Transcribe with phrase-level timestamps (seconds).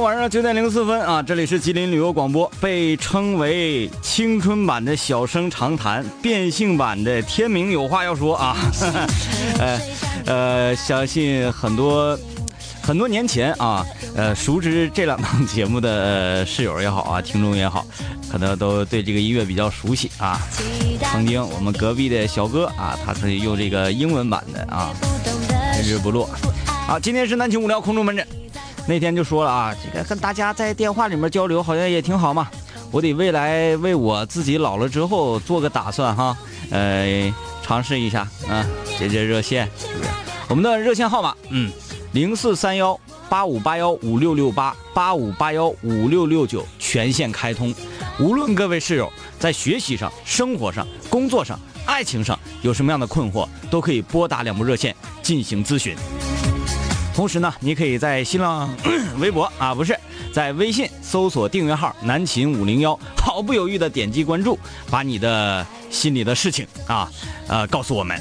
[0.00, 8.56] 晚上九点零四分啊，这里是吉林旅游广播，被称为青春版的小生长谈，变性版的天明有话要说啊。
[9.58, 9.80] 呃
[10.26, 12.18] 呃，相信很多
[12.82, 17.86] 很多年前啊，呃，熟知这两档节目的室友也好啊，听众也好，
[18.30, 20.38] 可能都对这个音乐比较熟悉啊。
[21.10, 24.92] 曾经我们隔壁的小哥啊，他曾经用这个英文版的啊，
[25.82, 26.28] 日不落。
[26.86, 28.26] 好，今天是南青无聊空中门诊。
[28.88, 32.48] 那天就说了啊，这个跟大家在电话里面交流好像也挺好嘛。
[32.92, 36.36] 我得未来为我自己老了之后做个打算哈，
[36.70, 38.64] 呃，尝试一下啊，
[38.96, 40.08] 接接热线，是不是？
[40.48, 41.70] 我们的热线号码，嗯，
[42.12, 47.74] 零四三幺八五八幺五六六八八五八幺五六六九，全线开通。
[48.20, 55.96] 无论各位室友在学习上、生活上、工作上、爱情上有什么样的困惑，都可以拨打两部热线进行咨询。
[57.16, 58.68] 同时呢，你可以在新浪
[59.18, 59.98] 微博啊，不是
[60.34, 64.58] 在微信搜索订阅号“南秦五零幺”，毫不犹豫的点击关注，
[64.90, 67.10] 把你的心里的事情啊，
[67.48, 68.20] 呃，告诉我们。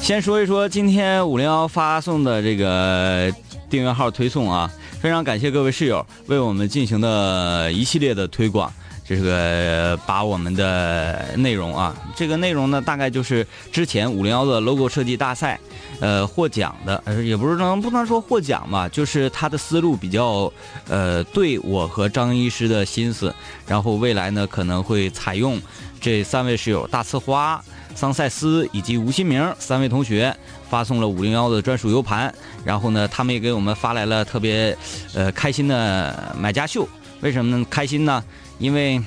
[0.00, 3.32] 先说一说今天五零幺发送的这个
[3.70, 4.68] 订阅号推送啊，
[5.00, 8.72] 非常感谢各位室友为我们进行的一系列的推广。
[9.16, 15.58] 这个把我们的内容啊，这个内容呢，大概就是之前五零幺的 logo 设计大赛。
[16.00, 20.52] 呃，获奖的，也不是能不能说获奖吧，就是他的思路比较，
[20.88, 23.32] 呃，对我和张医师的心思，
[23.68, 25.60] 然后未来呢可能会采用
[26.00, 27.62] 这三位室友大呲花、
[27.94, 30.36] 桑塞斯以及吴新明三位同学
[30.68, 34.76] 发送了五零幺的专属 U 盘，然后呢，他们也给我们发来了特别，
[35.14, 36.88] 呃，开心的买家秀。
[37.20, 37.64] 为什么呢？
[37.70, 38.24] 开心呢？
[38.62, 39.02] 因为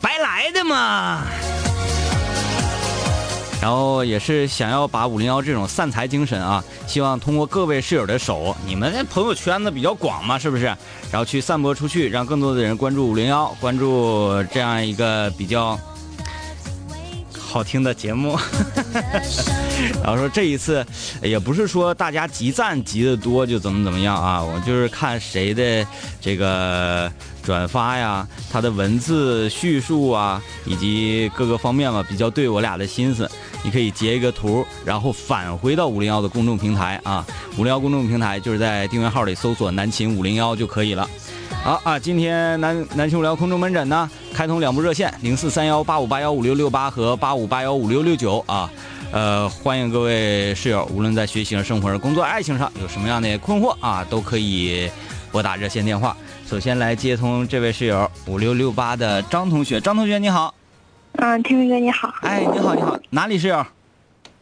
[0.00, 1.22] 白来的嘛。
[3.60, 10.64] 然后也是想要把五零幺这种散财精神啊，希望通过各位室友的手，你们的朋友圈子比较广嘛，是不是？
[10.64, 15.78] 然后去散播出去，让更多的人关注五零幺，关注这样一个比较
[17.38, 18.38] 好听的节目。
[20.02, 20.84] 然后说这一次
[21.22, 25.86] 也不是说大家集赞集的多就怎么怎么样啊，我就是看谁的
[26.18, 27.12] 这个。
[27.44, 33.30] 转发呀，他的文字叙述啊，以及各个方面嘛，比较对我俩的心思，
[33.62, 37.24] 你可以截一个图，然后返回到五零幺的公众平台啊，
[37.58, 41.08] 五零幺公众平台就是在订阅号里搜索“南秦五零幺”就可以了。
[41.62, 48.70] 好啊，今天南南秦五聊空中门诊呢，开通两部热线：零四三幺八五八幺五六六八和八五八幺五六六九啊，
[49.12, 54.90] 呃，欢迎各位室友，无论在学习、生活、工作、爱情上有什么样的困惑啊，都可以
[55.30, 56.16] 拨打热线电话。
[56.54, 60.54] 首先来接通这位室友五六六八的张同学，张同学你好，
[61.14, 63.66] 嗯，听明哥你好，哎，你好你好，哪里室友？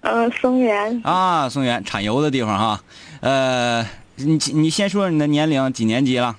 [0.02, 2.84] 嗯，松原啊，松原产油的地方哈，
[3.20, 3.82] 呃，
[4.16, 6.36] 你你先说说你的年龄，几年级了？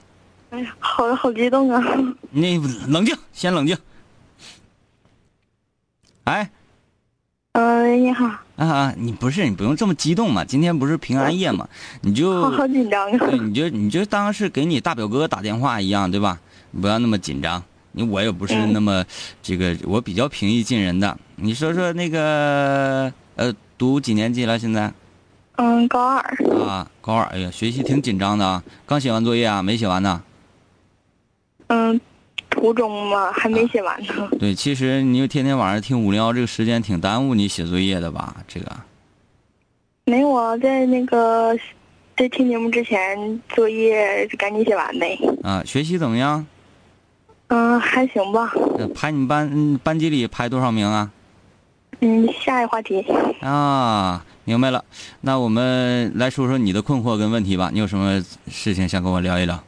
[0.51, 1.83] 哎呀，好好激动啊！
[2.29, 3.75] 你冷静，先冷静。
[6.25, 6.51] 哎。
[7.53, 8.25] 嗯，你好。
[8.56, 10.44] 啊，你不是你不用这么激动嘛？
[10.44, 11.68] 今天不是平安夜嘛？
[12.02, 13.18] 你就好紧张啊！
[13.30, 16.40] 对，你就你就当是给你大表哥打电话一样，对吧？
[16.72, 17.63] 你不要那么紧张。
[17.92, 19.06] 你我也不是那么
[19.44, 21.16] 这个，我比较平易近人的。
[21.36, 24.58] 你说说那个呃，读几年级了？
[24.58, 24.92] 现在？
[25.58, 26.22] 嗯，高二。
[26.68, 27.25] 啊，高二。
[27.25, 28.63] 哎呀，学习挺紧张的啊！
[28.88, 29.62] 刚写完作业啊？
[29.62, 30.24] 没写完呢？
[31.68, 32.02] 嗯。
[32.63, 34.29] 初中嘛，还没写完呢。
[34.40, 38.38] 对，其实你就天天晚上听五零幺，这个时间挺耽误你写作业的吧？
[38.47, 38.72] 这个。
[40.06, 41.53] 没有啊，在那个
[42.16, 45.19] 在听节目之前，作业赶紧写完呗。
[45.44, 46.46] 啊，学习怎么样？
[47.47, 48.53] 嗯，还行吧。
[48.95, 51.12] 排你们班班级里排多少名啊？
[52.00, 53.06] 嗯，下一个话题。
[53.41, 54.85] 啊，明白了。
[55.19, 57.69] 那我们来说说你的困惑跟问题吧。
[57.74, 59.62] 你有什么事情想跟我聊一聊？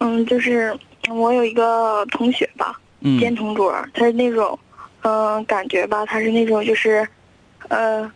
[0.00, 0.78] 嗯，就是。
[1.10, 2.78] 我有一个同学吧，
[3.20, 4.58] 兼同桌，他是那种，
[5.02, 7.06] 嗯，感觉吧，他是那种就是，
[7.68, 8.10] 呃，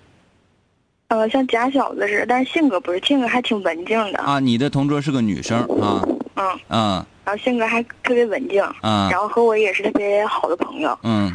[1.09, 4.19] 呃，像假小子似的，但是性格不是，性格还挺文静的。
[4.21, 6.03] 啊，你的同桌是个女生啊？
[6.37, 7.07] 嗯嗯。
[7.25, 8.63] 然后性格还特别文静。
[8.83, 9.11] 嗯。
[9.11, 10.99] 然后和我也是特别好的朋友。
[11.03, 11.31] 嗯。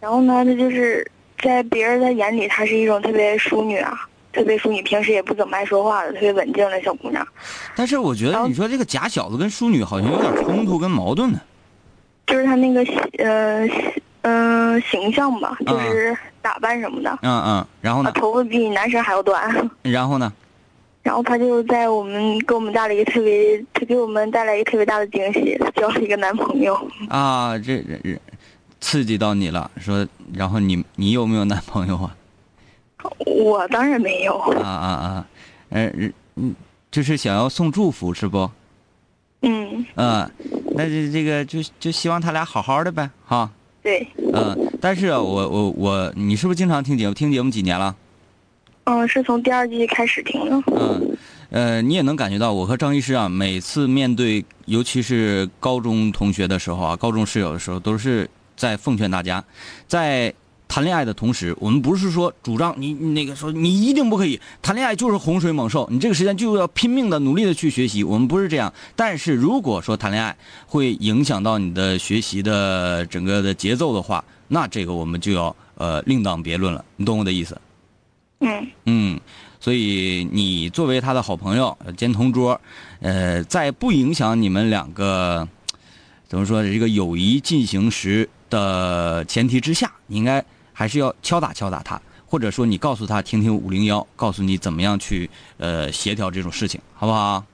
[0.00, 1.04] 然后呢，他就是
[1.42, 4.08] 在别人的眼里，她是一种特别淑女啊。
[4.32, 7.26] 特别淑女，平时也不怎么爱说话的，特别稳静的小姑娘。
[7.76, 11.40] 但是我觉得你说这个假小子跟淑女好像有点冲突跟矛盾呢。
[12.26, 12.82] 就是她那个
[13.18, 13.68] 呃
[14.22, 17.18] 嗯形象吧，就是打扮什么的。
[17.22, 18.12] 嗯嗯，然后呢？
[18.12, 19.52] 头发比男生还要短。
[19.82, 20.32] 然后呢？
[21.02, 26.74] 然后她就在我们给我们带来一个特别，她给我们带来一个特别大的惊喜， 交了一个男朋友。
[27.08, 28.16] 啊，这这
[28.80, 32.14] 刺激到你了，说，然后你你有没有男朋友啊？
[33.26, 35.26] 我当然没有啊啊啊，
[35.70, 36.54] 嗯，嗯，
[36.90, 38.50] 就是想要送祝福是不？
[39.42, 39.84] 嗯。
[39.96, 40.30] 嗯，
[40.74, 43.50] 那这这个就就希望他俩好好的呗，哈。
[43.82, 44.06] 对。
[44.32, 47.14] 嗯，但是我我我，你是不是经常听节目？
[47.14, 47.94] 听节目几年了？
[48.84, 50.62] 嗯，是从第二季开始听的。
[50.76, 51.16] 嗯，
[51.50, 59.44] 呃，你也能感觉到，我和张医师啊，每次面对尤其是高中同学的时候啊，高中室友的时候，都是在奉劝大家，
[59.86, 60.32] 在
[60.72, 68.72] 谈恋爱的同时，我们不是说主张你那个说你一定不可以谈恋爱，就是洪水猛兽，你这个时间就要拼命的努力的去学习，我们不是这样。
[68.96, 70.34] 但是如果说谈恋爱
[70.66, 77.60] 会影响到你的学习的整个的节奏的话，那这个我们就要呃另当别论了，你懂我的意思？
[78.40, 79.20] 嗯嗯，
[79.60, 82.58] 所以你作为他的好朋友兼同桌，
[83.00, 85.46] 呃，在不影响你们两个
[86.26, 90.42] 怎么说这个友谊进行时的前提之下，你应该
[90.82, 97.44] 还是要敲打敲打他，或者说你告诉他听听五零幺，告诉你怎么样去呃协调这种事情，好不好？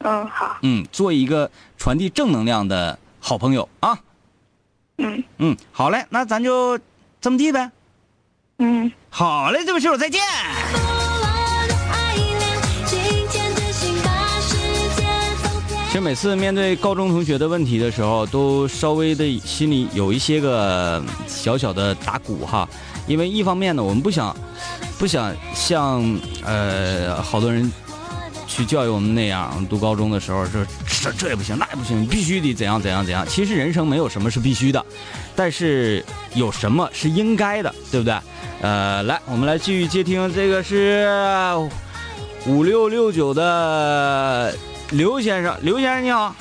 [0.00, 0.58] 嗯，好。
[0.60, 3.98] 嗯，做一个传递正能量的好朋友啊。
[4.98, 6.78] 嗯嗯，好嘞，那咱就
[7.22, 7.70] 这么地呗。
[8.58, 10.20] 嗯，好嘞，这位室友再见。
[16.00, 22.68] 每次面对高中同学的问题的时候，都稍微的心里有一些个小小的打鼓哈，
[23.06, 24.36] 因为一方面呢，我们不想
[24.98, 26.02] 不想像
[26.44, 27.70] 呃好多人
[28.46, 30.64] 去教育我们那样，读高中的时候说
[31.02, 33.26] 这这也不行，那也不行，必须得怎样怎样怎样。
[33.26, 34.84] 其实人生没有什么是必须的，
[35.34, 36.04] 但是
[36.34, 38.14] 有什么是应该的，对不对？
[38.60, 41.06] 呃，来，我们来继续接听，这个是
[42.46, 44.54] 五六六九的
[44.90, 46.34] 刘先生，刘先生你好。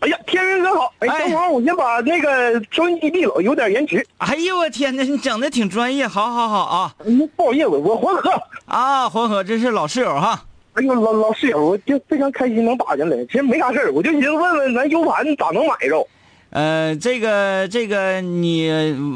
[0.00, 0.92] 哎呀，天明哥好！
[1.00, 4.04] 哎，等会儿我先把那个收音机闭了，有点延迟。
[4.16, 6.94] 哎呦我天哪，你整的挺专业，好好好啊。
[7.04, 8.32] 嗯，不好意思，我黄河。
[8.64, 10.42] 啊，黄河，这是老室友哈。
[10.72, 13.16] 哎呦，老老室友，我就非常开心能打进来。
[13.26, 16.04] 其实没啥事儿，我就寻思问问咱 U 盘咋能买着。
[16.50, 18.70] 呃，这个这个你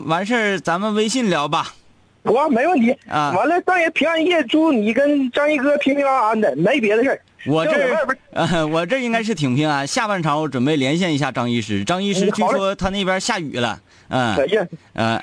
[0.06, 1.72] 完事儿咱们微信聊吧。
[2.22, 3.32] 我没问题啊！
[3.36, 7.20] 完了，大爷平安夜，祝你跟张一哥平平安安的，没别的事儿。
[7.46, 7.72] 我这
[8.32, 9.86] 呃，我这应该是挺平安。
[9.86, 13.80] 下半场我准备连线一下张医师，张医师据说他那边下雨了。
[14.08, 14.36] 嗯。
[14.36, 15.22] 哎呀，嗯，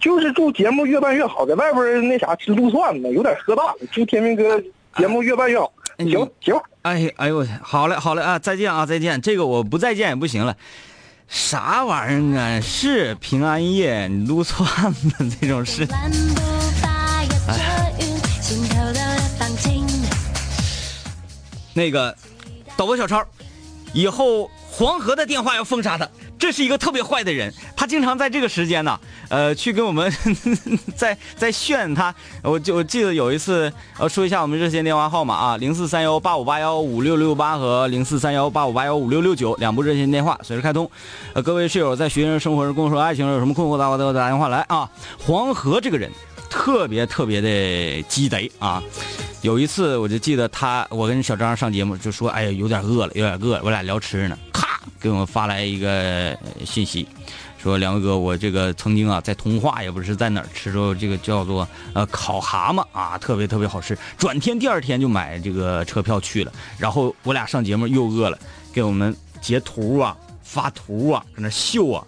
[0.00, 3.74] 就是祝节目越办越好，在外边那啥吃撸串子，有点喝大了。
[3.90, 4.60] 祝天明哥
[4.96, 5.72] 节目越办越好。
[5.98, 6.54] 行行。
[6.82, 8.38] 哎哎呦，好嘞好嘞啊！
[8.38, 9.20] 再见啊再见！
[9.20, 10.56] 这个我不再见也不行了。
[11.28, 12.60] 啥玩意儿啊？
[12.60, 15.10] 是平安夜撸串子
[15.40, 15.86] 这种事。
[17.48, 17.91] 哎，
[21.74, 22.14] 那个
[22.76, 23.24] 导播小超，
[23.92, 26.08] 以后黄河的电话要封杀他。
[26.38, 28.98] 这是一个特别坏的人，他经常在这个时间呢，
[29.28, 30.12] 呃，去跟我们
[30.96, 32.12] 在在炫他。
[32.42, 40.90] 我就我记得有一次，呃，说一下我们热线电话号码啊，零四三幺八五八幺五六六八和零四三幺八五八幺五六六九两部热线电话随时开通。
[41.32, 44.90] 呃，各位室友在学生生活、工作、爱情有什么困惑的话，都打电话来啊。
[45.24, 46.10] 黄河这个人
[46.52, 48.82] 特别特别的鸡贼啊。
[49.40, 54.80] 有一次我就记得他，我跟小张上节目就说，哎呀，有点饿了，有点饿了，我俩聊吃呢，咔。
[55.00, 57.08] 给我们发来一个信息，
[57.60, 63.98] 说两位哥，我这个曾经啊在通化也不是在哪儿吃着这个叫做呃烤蛤蟆啊，特别特别好吃。
[64.16, 68.38] 转天第二天就买这个车票去了，然后我俩上节目又饿了，
[68.72, 72.04] 给我们截图啊发图啊搁那秀啊，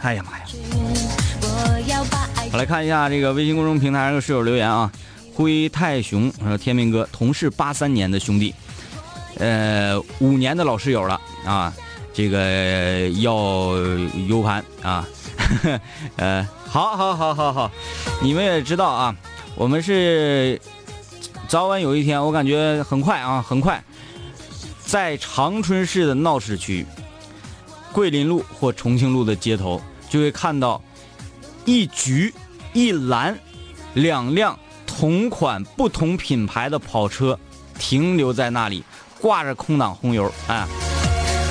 [0.00, 0.44] 哎呀妈呀！
[1.42, 4.90] 我要把我来看一下这个微信公众平台上的室友留言啊，
[5.32, 8.52] 灰太熊说天明哥同是八三年的兄弟。
[9.38, 11.72] 呃，五年的老室友了啊，
[12.12, 13.32] 这个要
[14.28, 15.06] U 盘啊，
[16.18, 17.70] 呃，好，好，好，好，好，
[18.20, 19.14] 你们也知道啊，
[19.54, 20.60] 我们是
[21.46, 23.82] 早晚有一天，我感觉很快啊，很快，
[24.84, 26.84] 在长春市的闹市区、
[27.92, 29.80] 桂林路或重庆路的街头，
[30.10, 30.82] 就会看到
[31.70, 32.34] 一橘
[32.72, 33.38] 一蓝
[33.94, 37.38] 两辆同款不同品牌的跑车
[37.78, 38.82] 停留在那里。
[39.20, 40.66] 挂着空挡红油啊！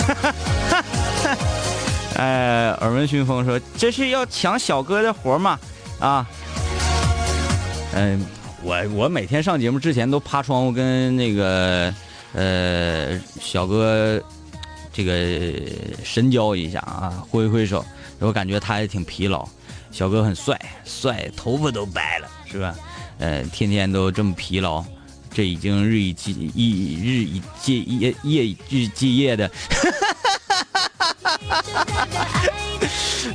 [2.17, 5.57] 哎，耳闻熏风说这是要抢小哥的活吗？
[5.99, 6.27] 啊，
[7.93, 8.25] 嗯，
[8.63, 11.93] 我我每天上节目之前都趴窗户跟那个
[12.33, 14.21] 呃小哥
[14.91, 15.13] 这个
[16.03, 17.85] 神交一下啊，挥挥手，
[18.17, 19.47] 我感觉他也挺疲劳。
[19.91, 22.75] 小哥很帅，帅，头发都白了，是吧？
[23.19, 24.83] 呃，天天都这么疲劳。
[25.31, 29.47] 这已经日以继一日以继夜夜日继夜的，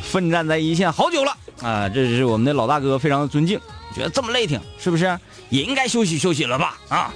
[0.03, 1.89] 奋战在一线好久了啊！
[1.89, 3.61] 这是我们的老大哥，非常的尊敬，
[3.95, 5.17] 觉得这么累挺，是不是？
[5.51, 6.77] 也应该休息休息了吧？
[6.89, 7.15] 啊！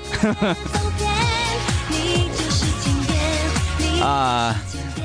[4.00, 4.56] 啊，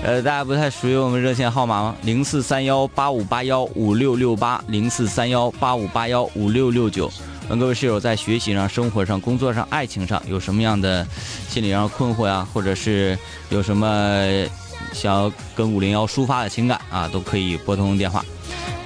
[0.04, 1.96] 呃，大家不太熟悉我们热线号码吗？
[2.04, 7.10] 零四三幺八五八幺五六六八，零四三幺八五八幺五六六九。
[7.48, 11.08] 问各位室友在学习上、生活上、工作上、爱情上有什么样的
[11.48, 12.46] 心理上困惑呀？
[12.54, 13.18] 或者是
[13.50, 14.46] 有什么
[14.92, 17.08] 想要跟五零幺抒发的情感啊？
[17.08, 18.26] 都可以拨通电话。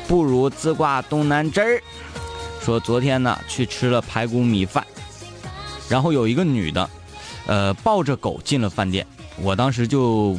[0.07, 1.81] 不如自挂东南枝儿，
[2.61, 4.85] 说昨天呢去吃了排骨米饭，
[5.89, 6.87] 然后有一个女的，
[7.47, 9.03] 呃，抱着狗进了饭店。
[9.41, 10.37] 我当时就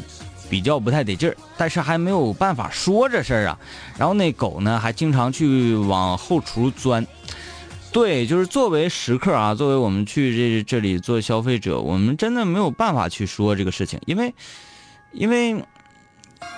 [0.49, 3.59] 比较不太得劲儿，但是还没有办法说这事儿啊。
[3.99, 7.07] 然后那狗呢还经常去往后厨钻。
[7.91, 14.35] 对，就是作为食客啊，作为我们去这这里做消费者，我们真的没有办法去说这个事情，因为，
[15.13, 15.65] 因为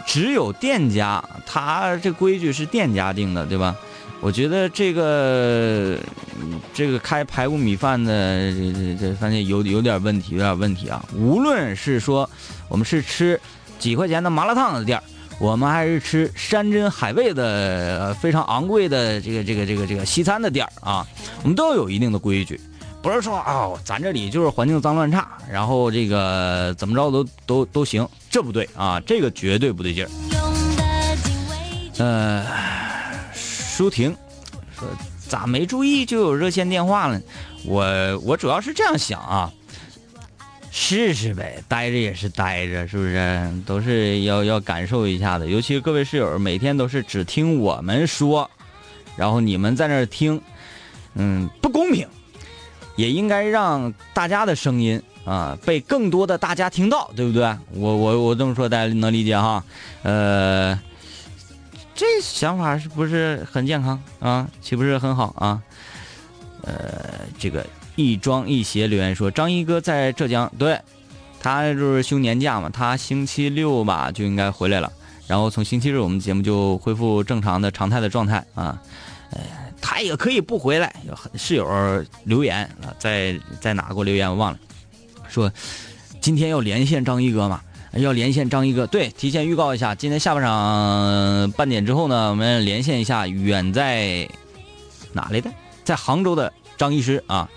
[0.06, 3.76] 只有店家，他这规矩是店家定的，对吧？
[4.20, 5.98] 我觉得这个
[6.74, 11.02] 这个开排骨米饭的这这这饭店有有点问题，有点问题啊！
[11.14, 12.28] 无论是说
[12.68, 13.40] 我们是吃
[13.80, 15.02] 几块钱的麻辣烫的店儿。
[15.40, 21.06] 我们还是吃山珍海味的非常昂贵的这个这个这个这个西餐的店儿啊，
[21.42, 22.60] 我们都有一定的规矩，
[23.00, 30.10] 不是说啊，咱这里就是环境脏乱差，然后这个怎么着都都都行，这不对啊，这个绝对不对劲儿。
[31.96, 32.44] 呃，
[33.32, 34.14] 舒婷
[34.78, 34.86] 说
[35.26, 37.18] 咋没注意就有热线电话了？
[37.64, 39.50] 我我主要是这样想啊。
[40.70, 43.52] 试试呗，待着也是待着，是不是？
[43.66, 45.46] 都是要要感受一下的。
[45.46, 48.48] 尤其各位室友，每天都是只听我们说，
[49.16, 50.40] 然后你们在那儿听，
[51.14, 52.08] 嗯，不公平。
[52.96, 57.42] 也应该让大家的声音啊被更多的大家听到，对不对？
[57.72, 59.64] 我我我这么说，大家能理解哈？
[60.02, 60.78] 呃，
[61.94, 64.46] 这想法是不是很健康啊？
[64.60, 65.62] 岂不是很好啊？
[66.62, 67.64] 呃，这个。
[67.96, 70.80] 一庄一鞋留言说：“张一哥在浙江，对，
[71.40, 74.90] 他就是休年假嘛，他星期六吧就应该回来了，
[75.26, 78.80] 然后从星期日我们节目就恢复正常的常态的状态啊。
[79.32, 79.40] 呃，
[79.80, 80.94] 他也可以不回来。
[81.06, 84.58] 有室友留言啊，在在哪给我留言我忘了，
[85.28, 85.52] 说
[86.20, 87.60] 今天要连线张一哥嘛，
[87.92, 88.86] 要连线张一哥。
[88.86, 94.28] 对，提前预告一下，今天下半场半点之后呢，我们连线一下远在
[95.12, 95.50] 哪里的，
[95.84, 97.48] 在杭州的张医师啊。”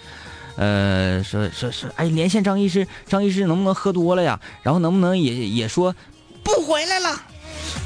[0.55, 4.39] 呃，说说说，哎，连线张医师，张医师能不能喝多了呀？
[4.61, 5.95] 然后能不能也也说
[6.43, 7.21] 不回来了？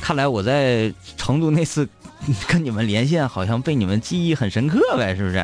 [0.01, 1.87] 看来我在成都那次
[2.47, 5.37] 跟你们连线，好像被你们记忆很深刻呗，是不是？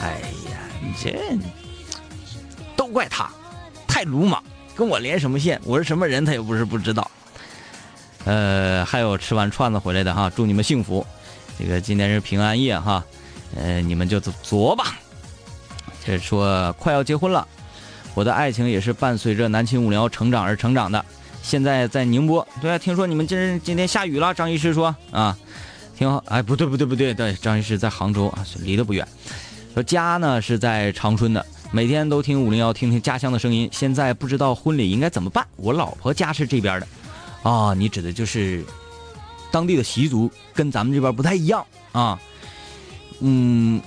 [0.00, 0.20] 哎
[0.50, 1.18] 呀，你这
[2.76, 3.30] 都怪他，
[3.88, 4.42] 太鲁莽，
[4.76, 5.58] 跟我连什么线？
[5.64, 7.10] 我是什么人，他又不是不知道。
[8.24, 11.06] 呃，还有吃完串子回来的哈，祝你们幸福。
[11.58, 13.02] 这个今天是平安夜哈，
[13.56, 14.98] 呃，你们就作吧。
[16.06, 17.46] 这说快要结婚了，
[18.14, 21.02] 我的爱情也是伴随着南秦五零幺成长而成长的。
[21.42, 24.32] 现在在宁波，对啊，听说你们今今天下雨了。
[24.32, 25.36] 张医师说啊，
[25.96, 26.22] 挺好。
[26.28, 29.06] 哎，不对不对不对，对，张医师在杭州啊，离得不远。
[29.72, 33.68] 说家呢是在长春的，每天都听五零幺，听听家乡的声音。
[33.72, 35.46] 现在不知道婚礼应该怎么办。
[35.56, 36.86] 我老婆家是这边的，
[37.42, 38.64] 啊，你指的就是
[39.50, 42.18] 当地的习俗跟咱们这边不太一样啊，
[43.20, 43.80] 嗯。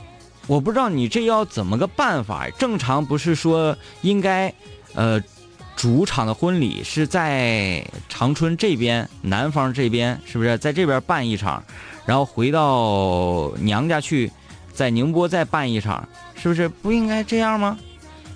[0.48, 2.50] 我不知道你这要怎么个办法？
[2.52, 4.54] 正常不是说应该，
[4.94, 5.22] 呃，
[5.76, 11.62] 主场的婚礼是在长春这边，男方这边是不是在这边办一场，
[12.06, 14.32] 然后回到娘家去，
[14.74, 16.08] 在宁波再办一场，
[16.42, 17.78] 是不是不应该这样吗？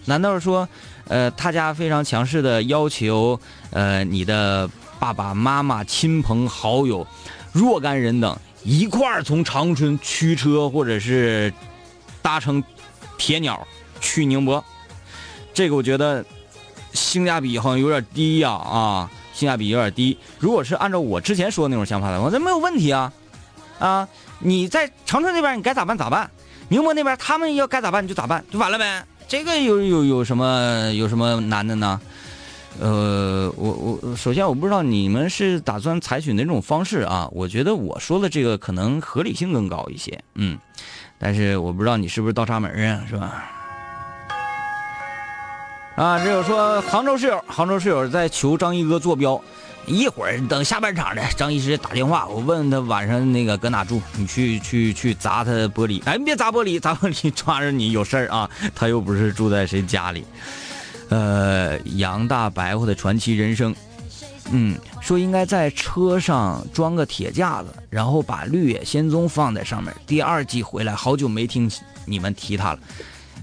[0.03, 0.68] 难道说，
[1.08, 3.39] 呃，他家非常强势的要求，
[3.70, 7.08] 呃，你的爸爸妈妈、亲朋好友
[7.53, 11.53] 若干人等一块儿从长春驱车，或者是？
[12.21, 12.63] 搭乘
[13.17, 13.67] 铁鸟
[13.99, 14.63] 去宁波，
[15.53, 16.25] 这个我觉得
[16.93, 20.17] 性价比好像有点低呀啊，性价比有点低。
[20.39, 23.11] 如果是按照我之前说的那种想法的话，这没有问题啊
[23.79, 24.07] 啊！
[24.39, 26.29] 你在长春那边你该咋办咋办，
[26.69, 29.05] 宁波那边他们要该咋办你就咋办，就完了呗。
[29.27, 32.01] 这个有有有什么有什么难的呢？
[32.79, 37.27] 呃，我我首先我不知道你们是打算采取哪种方式啊？
[37.31, 40.57] 我觉得我说的这个可能合理性更高一些，嗯。
[41.21, 43.43] 但是我不知道你是不是倒插门啊，是吧？
[45.95, 49.39] 啊，这有说杭州室友，杭州室友在求张一哥坐标，
[49.85, 60.25] 一会儿等下半场的张医师打电话，我问他晚上那个搁哪住，你去去去砸他玻璃，哎，别砸玻璃，砸玻璃 抓着你有事儿啊，他又不是住在谁家里。
[61.09, 63.75] 呃，杨大白话的传奇人生。
[64.50, 69.95] 嗯，说应该在车上装个铁架子，然后把《绿野仙踪》放在上面。
[70.07, 71.69] 第二季回来，好久没听
[72.05, 72.79] 你们提他了。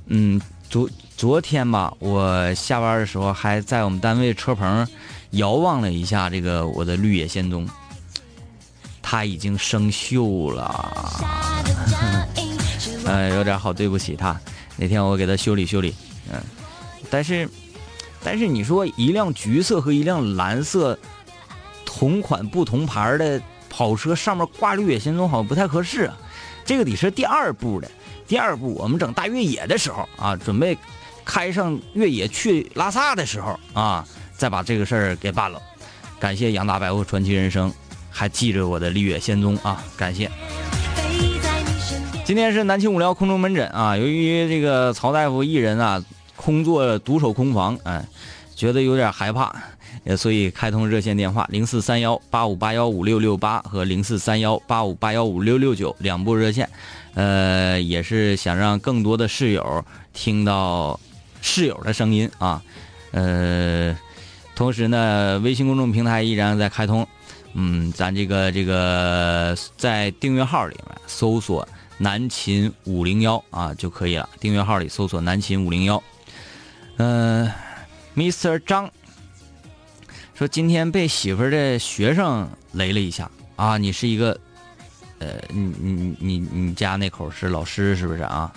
[0.07, 4.87] 嗯，昨昨天吧，我下班的时候还在我们单位车棚
[5.31, 7.67] 遥望了一下这个我的绿野仙踪，
[9.01, 11.25] 它已经生锈了，
[13.05, 14.39] 呃， 有点好对不起它。
[14.77, 15.95] 那天我给它修理修理，
[16.33, 16.41] 嗯，
[17.11, 17.49] 但是，
[18.23, 20.99] 但是你说一辆橘色和一辆蓝色
[21.85, 26.17] 同款不同牌的跑车上面挂绿野仙踪好像不太合适啊，
[26.65, 27.91] 这个得是第二步的。
[28.27, 30.77] 第二步，我们整大越野的时候啊，准备
[31.25, 34.07] 开上越野去拉萨的时候啊，
[34.37, 35.59] 再把这个事儿给办了。
[36.21, 37.73] 感谢杨大白和传奇人生，
[38.11, 40.31] 还记着我的绿野仙踪啊，感谢。
[42.25, 46.05] 今天是南青五聊空中门诊啊，由于这个曹大夫一人啊，
[46.49, 48.03] 空座独守空房，哎，
[48.57, 49.55] 觉得有点害怕，
[50.17, 56.67] 所以开通热线电话零四三幺八五八幺五六六八和零四三幺八五八幺五六六九两部热线。
[57.13, 60.99] 呃，也是想让更多的室友听到
[61.43, 62.63] 室友的声音啊。
[63.11, 63.95] 呃，
[64.57, 67.07] 同时呢，微信公众平台依然在开通。
[67.53, 74.27] 嗯，咱这个这个在订阅号里面搜索“南秦五零幺”啊就可以了。
[74.41, 76.03] 订阅号里搜索“南秦五零幺”。
[76.99, 77.51] 嗯
[78.15, 78.59] ，Mr.
[78.61, 78.91] 张
[80.35, 84.39] 说今天被媳妇儿的学生雷了一下啊，你是一个。
[85.21, 88.53] 呃，你你你你家那口是老师是不是啊？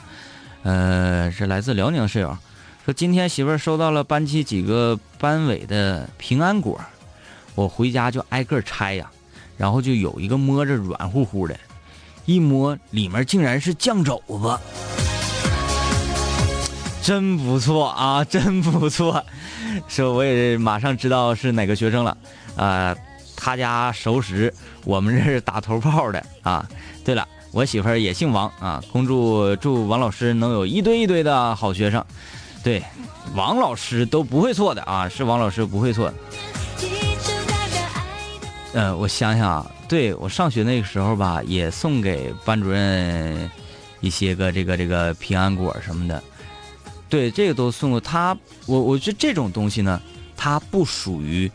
[0.62, 2.38] 呃，是来自辽宁室友，
[2.86, 6.80] 说今天媳妇儿收到了班级几个班委的平安果，
[7.56, 9.10] 我回家就挨个拆呀，
[9.58, 11.60] 然后就有一个摸着软乎乎的，
[12.28, 14.60] 一摸里面竟然是酱肘子，
[17.02, 19.24] 真不错啊， 真不错，
[19.88, 22.18] 说我也马上知道是哪个学生了，
[22.56, 22.96] 啊。
[23.44, 24.54] 他家熟识，
[24.86, 26.64] 我们这是打头炮的啊！
[27.04, 32.06] 对了，我媳妇儿也姓王啊，恭祝祝王老师能有一堆一堆的好学生。
[32.64, 32.84] 对，
[33.34, 36.14] 王老师都不会错的啊，是王老师不会错的。
[38.74, 43.50] 嗯，我想想啊，对我上学那个时候吧，也送给班主任
[44.02, 46.24] 一些个这个这个平安果什么的。
[47.12, 48.36] 对，这个都送过他。
[48.66, 50.02] 我我觉得这种东西呢，
[50.36, 51.52] 它不属于。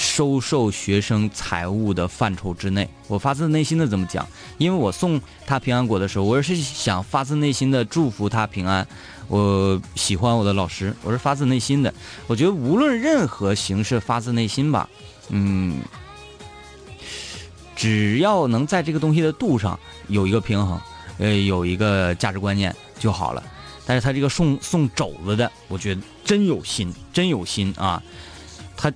[0.00, 4.24] 收受学生财物的范畴之内，我发自内心的这么讲，
[4.56, 8.86] 因为我送他平安果的时候，我是想发自内心的祝福他平安。
[9.26, 11.92] 我喜欢我的老师，我是发自内心的。
[12.28, 14.88] 我觉得无论任何形式发自内心吧，
[15.30, 15.80] 嗯，
[17.74, 20.80] 只要能在这个东西的度上有一个平衡，
[21.18, 23.42] 呃，有一个价值观念就好了。
[23.88, 28.00] 但是他这个送送肘子的，我觉得真有心，真有心啊，
[28.76, 28.92] 他。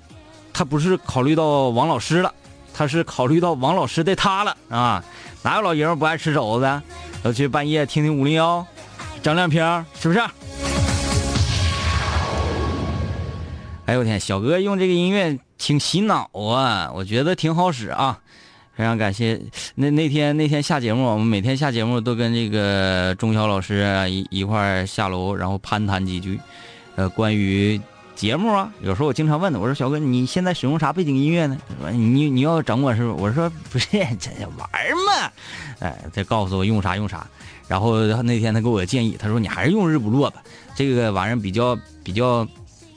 [0.54, 2.30] 他不是考虑到王老师了，
[2.74, 5.02] 他是考虑到王老师的他了啊！
[5.40, 6.82] 哪有老爷们不爱吃肘子的？
[7.24, 8.66] 要去半夜听听五零幺，
[9.22, 9.64] 整两瓶，
[9.98, 10.20] 是不是？
[13.86, 18.20] 哎呦我天，小哥用这个音乐挺洗脑啊，我觉得挺好使啊！
[18.76, 19.40] 非常感谢。
[19.74, 26.38] 那那天那天下节目，我们每天下节目都跟这个钟晓老师一一块下楼，然后攀谈几句，
[26.96, 27.80] 呃，关于。
[28.14, 31.58] 节目啊，有时候我经常问他，我说小哥，你现在使用啥背景音乐呢？
[31.90, 33.16] 你你要整我是不？
[33.16, 33.88] 我说 不是，
[34.20, 34.68] 这玩
[35.06, 35.32] 嘛。
[35.80, 37.26] 哎，再告诉我用啥用啥。
[37.66, 40.42] 然后那天他给我建议，他说你还是用日不落吧，
[40.76, 42.46] 这个玩意儿比较比较，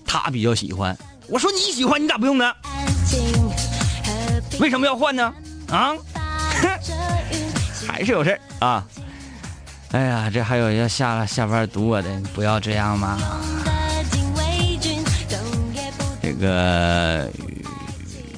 [0.05, 0.95] 他比较喜欢。
[1.27, 2.53] 我说你喜欢你咋不用呢？
[4.59, 5.33] 为什么要换呢？
[5.69, 5.93] 啊？
[7.87, 8.85] 还是有事儿啊？
[9.91, 13.17] 哎呀，这还有要下下班堵我的，不要这样嘛。
[16.21, 17.31] 这个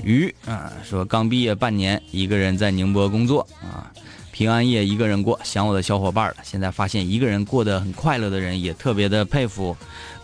[0.03, 3.89] 鱼啊，说刚毕业半年，一个人在宁波工作啊，
[4.31, 6.35] 平安夜一个人过，想我的小伙伴了。
[6.43, 9.75] 现在发现一个人过得很快乐的人，也特别的佩服。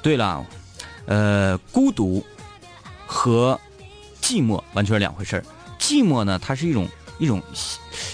[0.04, 0.46] 对了，
[1.06, 2.24] 呃，孤独
[3.08, 3.60] 和
[4.22, 5.44] 寂寞完全是两回事儿。
[5.84, 6.88] 寂寞呢，它是一种
[7.20, 7.42] 一种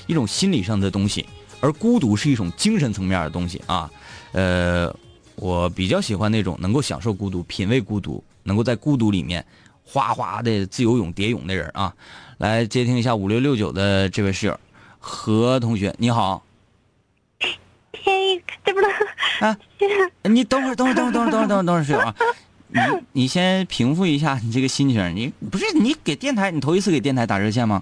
[0.08, 1.24] 一种心理上的东西，
[1.62, 3.88] 而孤独是一种精神层面的东西啊。
[4.32, 4.92] 呃，
[5.36, 8.24] 我比较喜欢那种能够享受孤独、品味孤独。
[8.42, 9.46] 能够在孤独里面
[9.84, 11.94] 哗哗的自由泳蝶泳的人啊，
[12.40, 14.60] 来接听一下五六六九的这位室友
[14.98, 16.44] 何同学，你好。
[17.94, 18.90] 嘿，这不能
[19.42, 19.56] 啊！
[20.24, 22.16] 你等会儿，等会儿，等会儿，等会儿，等会儿，等会儿，等会儿，室友啊，
[22.70, 22.80] 你
[23.14, 25.16] 你先平复一下你这个心情。
[25.16, 27.82] 你不是你给电台，你头一次给电台打热线吗？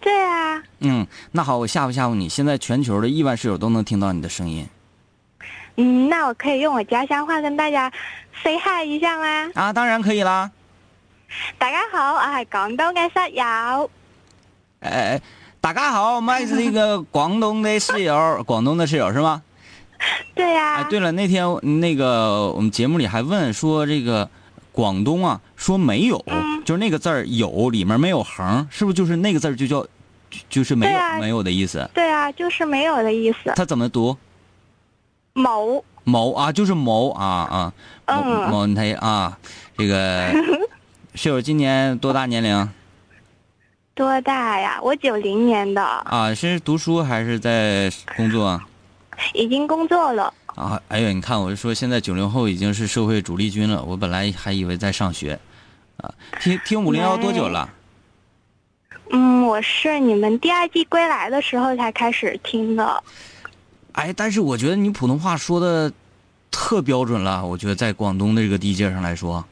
[0.00, 0.62] 对啊。
[0.80, 2.28] 嗯，那好，我吓唬吓唬你。
[2.28, 4.66] 现在全球的亿万室友都能听到你的声音。
[5.76, 7.92] 嗯，那我可以用我家乡话跟大家
[8.42, 9.50] say hi 一下吗？
[9.54, 10.50] 啊，当然可以啦。
[11.58, 13.90] 大家好，我系广东嘅室友。
[14.80, 15.20] 诶，
[15.60, 19.42] 大家好，我系呢个广东的室友， 广东的室友是吗？
[20.34, 20.76] 对呀。
[20.76, 21.46] 哎，对了，那天
[21.80, 24.28] 那个我们节目里还问说这个
[24.72, 26.24] 广东啊，说没有，
[26.64, 29.86] 就是那个字儿有里面没有横，是不是就是那个字儿就叫
[30.48, 31.88] 就是没有没有的意思？
[31.94, 33.52] 对啊，就是没有的意思。
[33.56, 34.16] 它怎么读？
[35.32, 37.72] 某某啊，就是某啊
[38.06, 39.38] 啊，某某他啊，
[39.76, 40.32] 这个
[41.14, 42.68] 室友今年多大年龄？
[43.94, 44.78] 多大呀？
[44.82, 45.82] 我九零年的。
[45.82, 48.60] 啊，是读书还是在工作？
[49.34, 50.32] 已经工作了。
[50.54, 53.82] 啊，哎呦，你看，我就说现在九零后已经是社会主力军了。
[53.82, 55.38] 我本来还以为在上学，
[55.98, 57.70] 啊，听听五零幺多久了？
[59.10, 63.02] 嗯，我是你们第二季归来的时候才开始听的。
[63.92, 65.92] 哎，但是我觉得你普通话说的
[66.50, 67.46] 特标准了。
[67.46, 69.44] 我觉得在广东的这个地界上来说。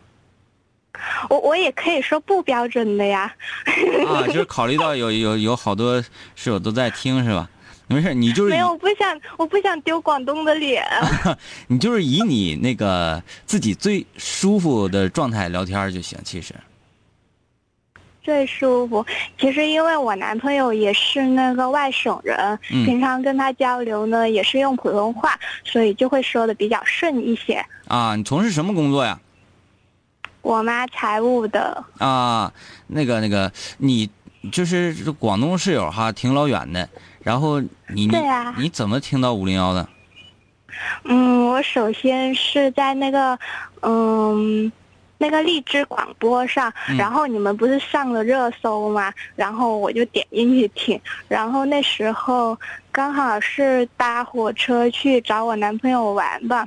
[1.29, 3.33] 我我也可以说不标准的呀。
[4.09, 6.02] 啊，就是考虑到有有有好多
[6.35, 7.48] 室友都在听是吧？
[7.88, 10.85] 没事，你就是没有，我不想我不想丢广东的脸。
[11.68, 16.55] 你就是以你那个自己最舒服的状态聊天就行，其实。
[18.20, 19.07] 最舒服，
[19.38, 27.64] 其实因为我男朋友也是那个外省人，平常跟他交流呢也是用普通话，所以就会说的比较顺一些。
[27.87, 29.16] 啊，你从事什么工作呀？
[30.42, 32.53] 我妈财务的啊，
[32.88, 34.11] 那个那个，你
[34.51, 36.88] 就是广东室友哈，挺老远的。
[37.26, 38.22] 然后你你
[38.56, 39.88] 你怎么听到五零幺的？
[41.02, 43.36] 嗯，我首先是在那个
[43.82, 44.70] 嗯
[45.18, 49.12] 那个荔枝广播上，然后你们不是上了热搜吗？
[49.34, 52.56] 然后我就点进去听，然后那时候
[52.92, 56.64] 刚好是搭火车去找我男朋友玩吧。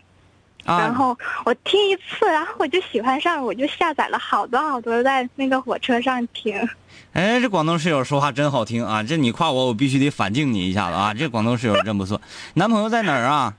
[0.65, 6.53] 然后我听一次，然后我就喜欢上，我就下载了好多好多，在那个火车上听。
[7.13, 9.01] 哎，这广东室友说话真好听啊！
[9.03, 11.13] 这你夸我，我必须得反敬你一下子啊！
[11.13, 12.21] 这广东室友真不错。
[12.53, 13.53] 男朋友在哪儿啊？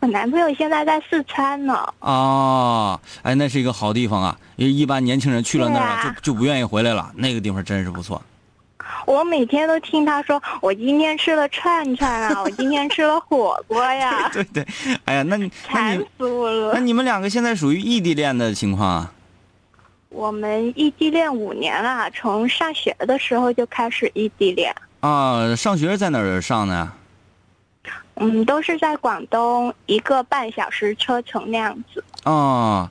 [0.00, 1.86] 我男朋友现在在四川呢。
[2.00, 4.38] 哦，哎，那是一个好地方啊！
[4.56, 7.12] 一般年轻人去了那儿就就不愿意回来了。
[7.14, 8.20] 那个地方真是不错。
[9.04, 14.28] 我每天都听他说，我今天吃了串串啊，我今天吃了火锅呀。
[14.32, 14.66] 对对，
[15.04, 16.72] 哎呀，那你馋死我了。
[16.72, 19.12] 那你们两个现在属于异地恋的情况啊？
[20.16, 24.74] 我们异地恋五年了，从上学的时候就开始异地恋。
[25.00, 26.90] 啊，上学在哪儿上呢？
[28.14, 32.02] 嗯，都是在广东，一个半小时车程那样子。
[32.22, 32.90] 啊，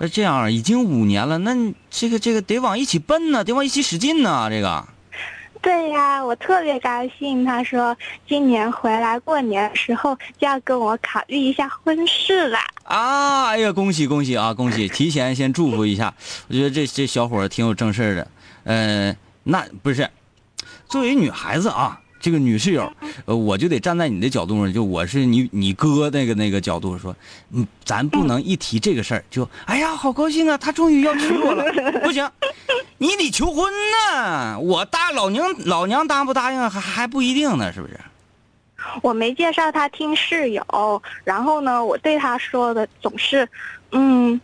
[0.00, 1.54] 那这样已经五年了，那
[1.88, 4.84] 这个这个得往一起奔呢，得往一起使劲呢，这个。
[5.66, 7.44] 对呀，我特别高兴。
[7.44, 7.96] 他说
[8.28, 12.58] 今年回来过年时候就要跟我考虑一下婚事了。
[12.84, 14.88] 啊，哎呀，恭喜恭喜啊，恭喜！
[14.88, 16.14] 提前先祝福一下。
[16.46, 18.28] 我觉得这这小伙挺有正事的。
[18.62, 20.08] 嗯，那不是，
[20.88, 22.90] 作为女孩子啊，这个女室友，
[23.24, 27.14] 呃，我就得站在你的角度上，就我是你你哥那个那个角度说，
[27.52, 31.64] 嗯，咱不能一提这个事儿就，哎呀，好高兴啊，他终于要娶我了，
[32.02, 32.28] 不行。
[32.98, 38.00] 你得求婚呢，我答老娘老娘答不答应还还不一定呢，是不是？
[39.02, 43.46] 我没介绍他听室友，然后呢，我对他说的总是，
[43.90, 44.40] 嗯，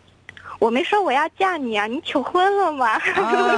[0.63, 2.97] 我没说我要嫁你啊，你求婚了吗？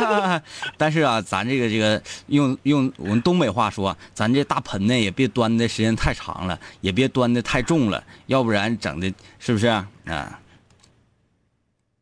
[0.75, 9.87] 但是啊，咱这个这个用用我们东北话说，咱这大盆呢也别端的时间太长了，也别端的太重了，要不然整的是不是啊？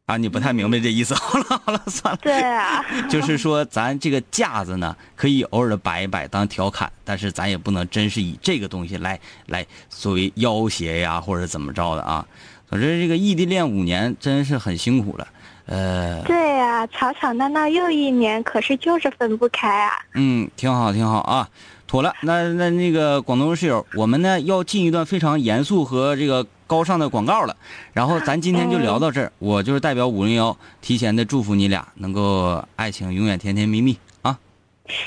[0.05, 1.13] 啊，你不太明白这意思。
[1.15, 2.19] 好了好了，算了。
[2.21, 12.25] 对啊， 就是说咱这个架子呢，可以偶尔的摆一摆当调侃，但是咱也不能真是以这个东西来来作为要挟呀，或者怎么着的啊。
[12.73, 15.27] 总之，这个异地恋五年真是很辛苦了。
[15.67, 19.91] 呃，对呀，吵吵闹闹又一年，可是就是分不开啊。
[20.15, 21.47] 嗯，挺好挺好啊，
[21.85, 22.11] 妥了。
[22.21, 26.45] 那那那个广东室友，我们呢要进一段非常严肃和这个。
[26.65, 27.55] 高尚的广告了，
[27.91, 29.31] 然后咱今天就聊到这儿。
[29.37, 34.39] 我就是代表五零幺，提前的祝福你俩能够爱情永远甜甜蜜蜜啊！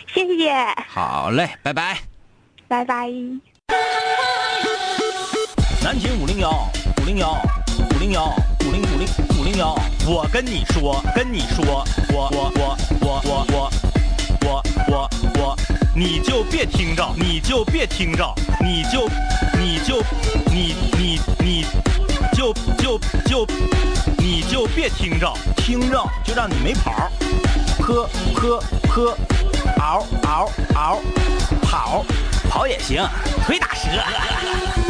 [0.07, 0.53] 谢谢。
[0.87, 1.99] 好嘞，拜拜。
[2.69, 3.11] 拜拜。
[5.83, 7.41] 南京五零幺，五零幺，
[7.95, 8.35] 五零幺，
[8.67, 9.79] 五零五零五零幺。
[10.05, 13.71] 我跟你说，跟你说，我我我我我我
[14.43, 15.57] 我我我，
[15.95, 19.09] 你就别听着，你就别听着，你就
[19.57, 20.03] 你就
[20.51, 21.21] 你你。
[21.39, 21.65] 你
[22.35, 23.47] 就就就，
[24.19, 27.09] 你就别听着，听着就让你没跑，
[27.81, 29.17] 喝喝喝，
[29.79, 31.01] 嗷嗷嗷，
[31.63, 32.05] 跑
[32.51, 33.09] 跑也行，
[33.47, 34.86] 腿打折。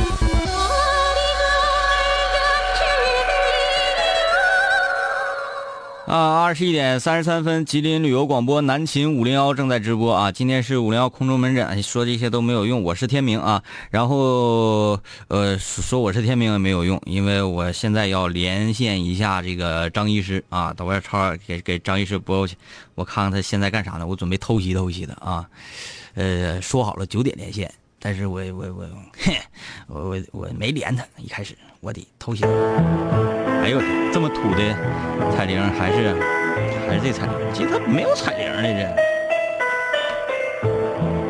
[6.07, 10.31] 啊，二十一点三十三分，吉林旅游广播南秦五零幺正在直播啊。
[10.31, 12.81] 今天是五零幺空中门诊，说这些都没有用。
[12.81, 22.57] 我是天明啊，然后呃说我是天明也没有用，因为我现在要连线一下这个张医师啊，等会超给给张医师拨过去，
[22.95, 24.07] 我看看他现在干啥呢？
[24.07, 25.45] 我准备偷袭偷袭的啊。
[26.15, 28.89] 呃，说好了九点连线，但是我我我，
[29.89, 32.45] 我 我我没连他，一开始我的头型。
[33.63, 33.81] 哎呦，
[34.13, 34.75] 这么土的
[35.31, 36.13] 彩铃还是
[36.89, 40.69] 还是这彩铃，其实他没有彩铃的这，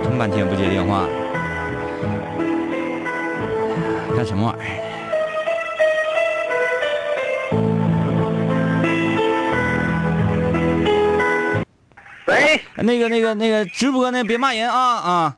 [0.03, 1.07] 这么半天不接电话，
[4.17, 4.65] 干什么玩意儿？
[12.29, 15.37] 喂，那个那个那个直播呢，别骂人啊啊！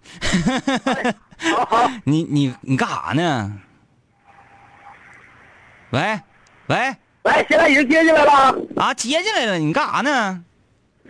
[1.57, 3.53] 好好， 你你你干啥呢？
[5.91, 6.21] 喂
[6.67, 10.43] 喂喂，现在已经接进来了，啊，接进来了，你干啥呢？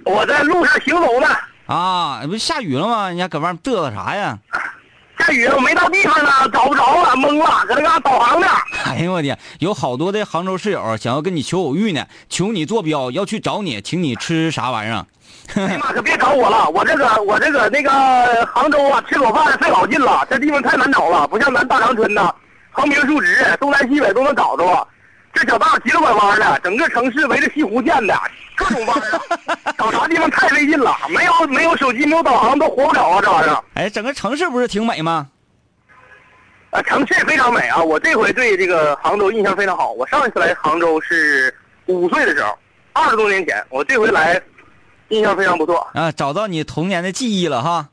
[0.04, 1.26] 我在路上行走呢。
[1.66, 3.10] 啊，不是下雨了吗？
[3.10, 4.38] 你还搁外面嘚瑟啥呀？
[5.18, 8.46] 下雨了，我没到地方呢，找不着了，懵了，搁那嘎导航呢。
[8.86, 15.04] 哎呦我天，有好多的杭州室友想要跟你求偶遇呢，求你坐标，要去找你，请你吃啥玩意儿？
[15.56, 17.90] 哎呀妈，可别找我了，我这个我这个那个
[18.46, 22.32] 杭州啊，吃口饭费老劲了，这地方太难找了，不像咱大长春呐，
[22.70, 24.86] 横平竖直，东南西北都能找着。
[25.32, 28.18] 这小道急了拐弯的，整个城市围着西湖建的，
[28.56, 29.20] 各种弯啊，
[29.76, 33.64] 找啥地方太费劲了，没有没有手机，没有导航都活不了啊，这玩意儿。
[33.74, 35.28] 哎，整个城市不是挺美吗？
[36.70, 37.82] 啊，城市非常美啊！
[37.82, 39.92] 我这回对这个杭州印象非常好。
[39.92, 41.54] 我上一次来杭州是
[41.86, 42.58] 五岁的时候，
[42.92, 43.64] 二十多年前。
[43.70, 44.40] 我这回来，
[45.08, 45.86] 印象非常不错。
[45.94, 47.88] 啊，找到你童年的记忆了哈。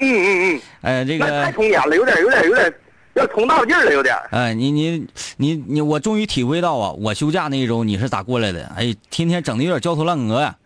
[0.00, 0.60] 嗯嗯嗯。
[0.82, 2.74] 哎，这个太个，童年了，有点有点有点
[3.14, 4.14] 要童大劲儿了，有点。
[4.30, 8.64] 哎，你你你你，我终于体会到啊，我休假那一周你是咋过来的？
[8.76, 10.56] 哎，天天整的有点焦头烂额呀。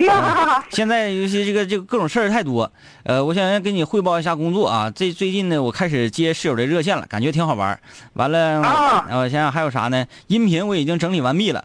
[0.70, 4.90] 现在尤其这个这个各种事儿太多，呃，我想跟你汇报一下工作啊。
[4.90, 7.78] 这最近呢，我开始接室友的热线了，感觉挺好玩。
[8.14, 8.62] 完了，
[9.10, 10.06] 我想想还有啥呢？
[10.28, 11.62] 音频我已经整理完毕了，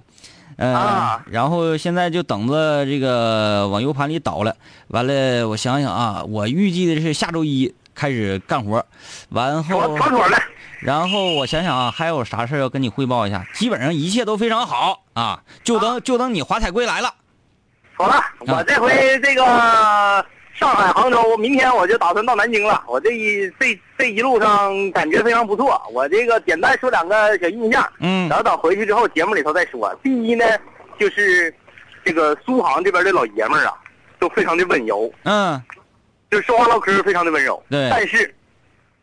[0.58, 4.54] 呃，啊然后现在就等着这个往 U 盘里导了。
[4.89, 8.86] 完了，我想想啊，我预计的是下周一开始干活，
[9.30, 10.38] 完后妥妥的，
[10.82, 13.44] 然后我想想啊，还有啥事儿要跟你汇报一下？
[13.54, 17.14] 基本上一切都非常好啊，就等就等你华彩归来了。
[17.96, 19.44] 好了，我这回这个
[20.54, 22.84] 上海、杭州，明天我就打算到南京了。
[22.88, 25.82] 我这一这这一路上感觉非常不错。
[25.92, 29.94] 我这个简单说两个小印象，嗯然后等回去之后节目里头再说。
[30.04, 30.46] 第一呢，
[31.00, 31.54] 就是
[32.04, 33.74] 这个苏杭这边的老爷们儿啊，
[34.20, 35.62] 都非常的温柔，嗯，
[36.32, 37.62] 就是说话唠嗑非常的温柔。
[37.70, 38.34] 对但是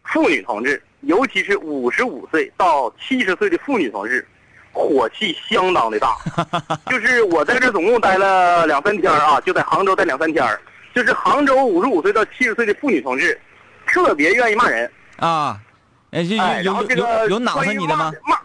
[0.04, 4.26] 妇女同志，尤其是五十五岁到七十岁的妇女同志，
[4.72, 6.16] 火气相当的大。
[6.90, 10.60] 就是我在这总共待了两三天啊，就在杭州待两三天儿。
[10.94, 13.40] 就是杭州五十五岁到七十岁的妇女同志，
[13.86, 14.90] 特别愿意骂人。
[15.16, 15.58] 啊，
[16.10, 18.12] 哎，有有然后这个有有囊死你的吗？
[18.26, 18.36] 骂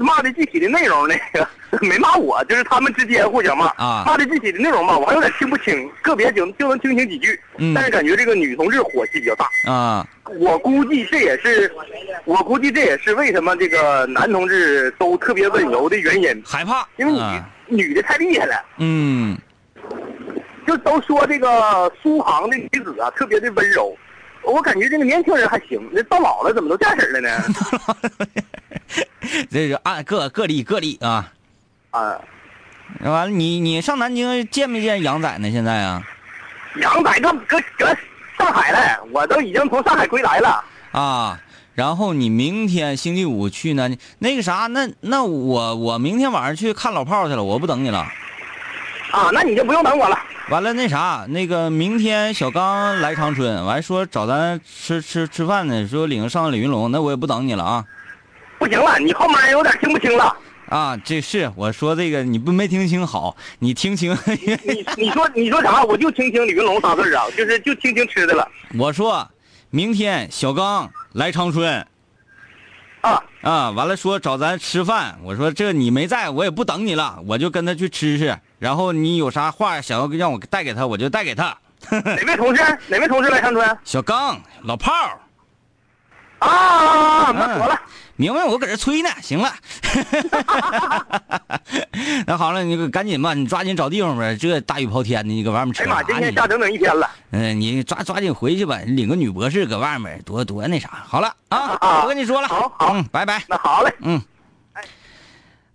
[0.00, 1.48] 骂骂的具体的内容那个
[1.86, 3.66] 没骂我，就是他们之间互相骂。
[3.76, 4.02] 啊。
[4.06, 7.38] 骂的具体的内容吧，我还有点听不清，个别就就能听清几句。
[7.58, 7.74] 嗯。
[7.74, 9.48] 但是感觉这个女同志火气比较大。
[9.70, 10.06] 啊，
[10.38, 11.70] 我估计这也是，
[12.24, 17.48] 我估计这也是为什么这个男同志都特别温柔的原因，害怕，因为女、啊。
[17.66, 18.54] 女的太厉害了。
[18.78, 19.38] 嗯，
[20.66, 23.96] 就都说这个苏杭的女子啊特别的温柔，
[24.42, 27.20] 我感觉这个年轻人还行，那到老了怎么都这样式儿了。
[27.20, 27.30] 呢？
[29.50, 31.32] 这是按个个例个例啊。
[31.90, 32.20] 啊，
[33.00, 35.50] 完了，你你上南京见没见杨仔呢？
[35.50, 36.02] 现在啊
[36.76, 37.86] 杨仔搁搁搁
[38.38, 40.64] 上海了，我都已经从上海归来了。
[40.92, 41.40] 啊，
[41.74, 43.90] 然后你明天星期五去呢？
[44.18, 48.06] 那个啥，那那我我明天晚上去看老炮儿去了，我不等你了。
[49.10, 50.18] 啊，那你就不用等我了。
[50.48, 57.84] 完了，那啥，那个明天小刚来长春，完说找咱吃吃吃饭呢，说领上李云龙，那我也不等你了啊
[58.60, 60.36] 不行了，你后面有点听不清了。
[60.68, 60.96] 啊！
[61.02, 64.16] 这是我说这个，你不没听清好，你听清。
[64.26, 65.82] 你你说你说啥？
[65.82, 68.46] 我就听清李云龙仨字儿啊，就是就听清吃的了。
[68.78, 69.26] 我说，
[69.70, 71.84] 明天小刚来长春
[73.00, 78.38] 啊，啊，完了说找咱吃饭，我说这你没在，我也不等你了，我就跟他去吃吃。
[78.58, 81.56] 然后你有啥话想要让我带给他，我就带给他。
[81.90, 82.62] 哪位同事？
[82.88, 83.78] 哪位同事来长春？
[83.84, 85.18] 小刚，老炮儿，
[86.40, 87.32] 啊啊啊！
[87.32, 87.80] 那妥了。
[88.20, 89.08] 明白我搁这催呢。
[89.22, 89.50] 行了，
[92.26, 94.34] 那好了，你赶紧吧，你抓紧找地方吧。
[94.34, 96.34] 这大雨抛天的，你搁外面扯哎呀妈，啥呢今天？
[96.34, 97.08] 下整整一天了。
[97.30, 101.02] 嗯，你抓抓紧回去吧，你领个女博士搁外面，多多那啥。
[101.06, 103.42] 好了啊，啊不跟你说了，好好嗯，拜拜。
[103.48, 103.94] 那好嘞。
[104.00, 104.20] 嗯，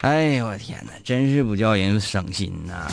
[0.01, 2.88] 哎呦我天哪，真是不叫人省心呐！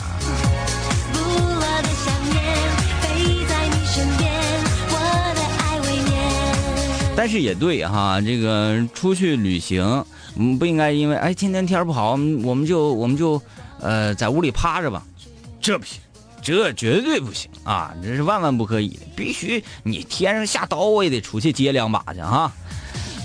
[7.23, 10.03] 但是也对哈，这个出去旅行，
[10.35, 12.11] 嗯，不应该因为哎今天天不好，
[12.43, 13.41] 我们就我们就
[13.79, 15.01] 呃在屋里趴着吧，
[15.61, 16.01] 这不行，
[16.41, 22.51] 这绝对不行啊，这是万万不可以的，必须你天上下刀我也得出去接两把去哈。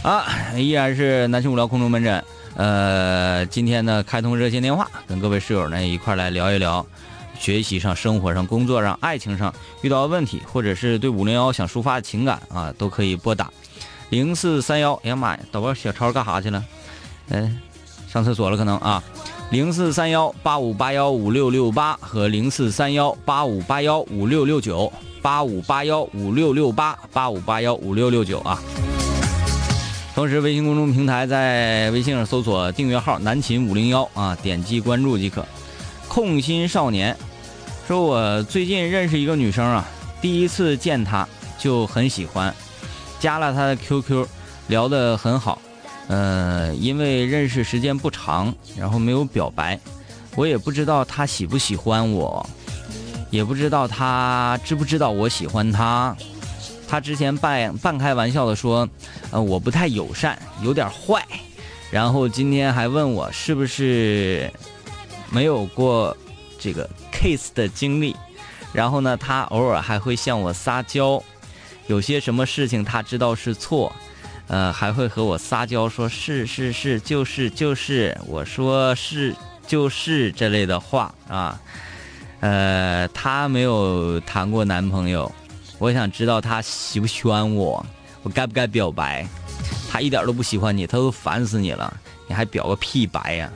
[0.04, 0.24] 啊，
[0.56, 6.86] 依然是南青无聊空中门诊，呃，今天呢开通热线电话，跟各位室友呢一块来聊一聊，
[7.36, 13.50] 学习上、生活上、工作上、爱情上遇到的问题，或者是对五零幺想抒发的情感啊，都可以拨打。
[14.10, 16.64] 零四三幺，哎呀妈呀，导播小超干啥去了？
[17.28, 17.60] 嗯，
[18.10, 19.02] 上厕所了可能啊。
[19.50, 24.92] 零四三幺八五八幺五六六八和零四三幺八五八幺五六六九，
[25.22, 28.60] 八五八幺五六六八，八五八幺五六六九啊。
[30.14, 35.46] 同时，微信公众平台在微信上搜索订阅号“南秦五零幺”啊，点击关注即可。
[36.08, 37.16] 空心少年
[37.86, 39.86] 说：“我最近认识一个女生啊，
[40.20, 41.26] 第一次见她
[41.58, 42.54] 就很喜欢。”
[43.18, 44.26] 加了他的 QQ，
[44.68, 45.60] 聊得很好，
[46.08, 49.78] 呃，因为认识时间不长，然后没有表白，
[50.36, 52.48] 我也不知道他喜不喜欢我，
[53.30, 56.16] 也不知道他知不知道我喜欢他。
[56.86, 58.88] 他之前半半开玩笑的说，
[59.30, 61.22] 呃，我不太友善，有点坏，
[61.90, 64.50] 然后今天还问我是不是
[65.30, 66.16] 没有过
[66.58, 68.16] 这个 kiss 的经历，
[68.72, 71.22] 然后呢，他偶尔还会向我撒娇。
[71.88, 73.90] 有些什么事情他知道是错，
[74.46, 79.34] 呃，还会和我撒娇说是是是就是就是，我说是
[79.66, 81.58] 就是这类的话啊，
[82.40, 85.32] 呃，他没有谈过男朋友，
[85.78, 87.84] 我想知道他喜不喜欢我，
[88.22, 89.26] 我该不该表白？
[89.90, 91.90] 他一点都不喜欢你，他都烦死你了，
[92.26, 93.50] 你还表个屁白呀？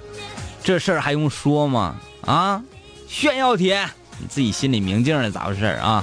[0.64, 1.96] 这事儿还用说吗？
[2.22, 2.62] 啊，
[3.06, 3.86] 炫耀帖，
[4.18, 6.02] 你自己心里明镜了咋回事啊？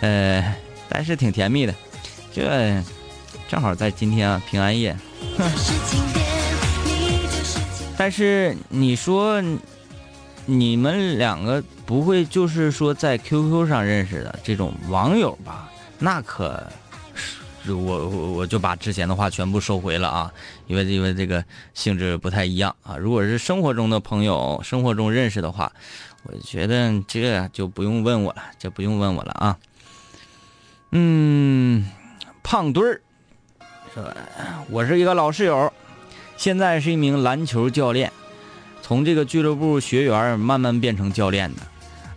[0.00, 0.56] 呃。
[0.94, 1.74] 但是挺甜蜜的，
[2.32, 2.80] 这
[3.48, 4.96] 正好在今天啊平安夜。
[7.98, 9.42] 但是你说
[10.46, 15.68] 你们两个不会就是说在 QQ 上认识的这种网友吧？
[15.98, 16.64] 那可
[17.66, 20.32] 我我我就把之前的话全部收回了啊，
[20.68, 22.96] 因为因为这个性质不太一样啊。
[22.96, 25.72] 如果是生活中的朋友，生活中认识的话，
[26.22, 29.58] 我觉得这就不用问我了，这不用问我了啊。
[30.96, 31.84] 嗯，
[32.44, 33.00] 胖墩儿
[33.92, 34.14] 说
[34.70, 35.72] ：“我是一个老室友，
[36.36, 38.12] 现在是一名篮球教练，
[38.80, 41.62] 从这个俱乐部学员慢慢变成教练的。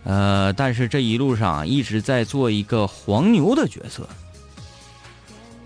[0.04, 4.08] 呃，但是这一路上一直在做一个黄牛的角色。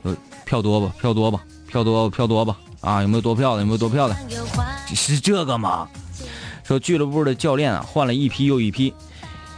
[0.04, 0.94] 呃，票多吧？
[0.98, 1.44] 票多吧？
[1.68, 2.56] 票多票多吧？
[2.80, 3.60] 啊，有没有多票的？
[3.60, 4.16] 有没有多票的？
[4.94, 5.86] 是这个吗？
[6.64, 8.94] 说俱乐部的教练啊，换了一批又一批。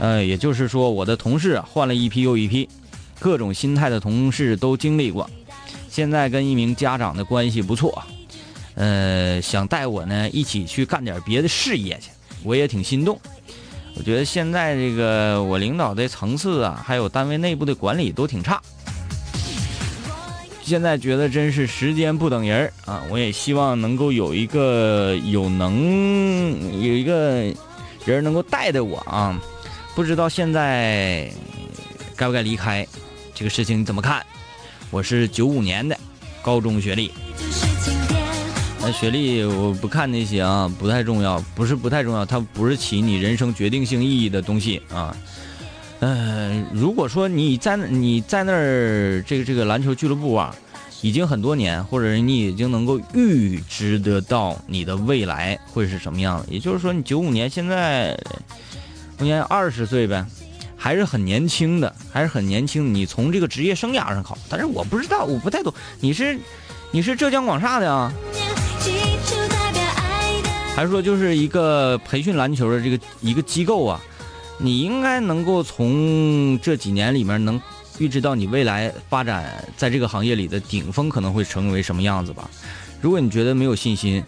[0.01, 2.69] 呃，也就是说，我的同事啊，换了一批又一批。”
[3.19, 5.29] 各种心态的同事都经历过，
[5.89, 8.03] 现在跟一名家长的关系不错，
[8.75, 12.11] 呃，想带我呢一起去干点别的事业去，
[12.43, 13.19] 我也挺心动。
[13.97, 18.61] 我觉得现在这个我领导的层次啊，还有单位内部的管理都挺差。
[20.63, 23.03] 现在觉得真是时间不等人啊！
[23.11, 27.53] 我也希望能够有一个有能有一个
[28.07, 29.39] 人能够带带我啊，
[29.95, 31.31] 不知道现在
[32.17, 32.87] 该不该离开。
[33.35, 34.25] 这个事情你怎么看？
[34.91, 35.99] 我是九五年的，
[36.41, 37.13] 高中学历。
[38.81, 45.17] 那学历我不看那些啊，不太重要，不是不太重要，它不是起你人生决定性意义的东西啊。
[46.01, 50.55] 嗯，如果说你在你在那儿这个这个篮球俱乐部啊，
[51.01, 58.15] 已经很多年，或者你已经能够预知得到你的未来会是什么样，也就是说你九五年现在，
[59.19, 60.25] 目前二十岁呗。
[60.85, 62.95] 还是很年轻的，还是很年轻。
[62.95, 65.73] 你从这个职业生涯上考，但是我不知道，我不太懂。
[65.99, 66.39] 你是，
[66.91, 68.13] 你是浙江广厦的啊？
[70.77, 73.99] 还是说就是一个培训篮球的这个一个机构啊？
[74.59, 77.59] 你应该能够从这几年里面能
[77.97, 82.51] 预知到你未来发展在这个行业里的顶峰可能会成为什么样子吧？
[83.01, 84.23] 如果你觉得没有信心，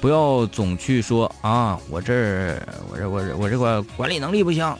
[0.00, 2.58] 不要总去说啊，我这，
[2.90, 4.74] 我这，我这，我这块管理能力不行。